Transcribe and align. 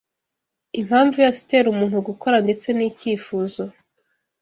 impamvu 0.79 1.15
yose 1.23 1.39
itera 1.43 1.67
umuntu 1.69 1.97
gukora 2.09 2.37
ndetse 2.45 2.67
n’icyifuzo 2.77 3.63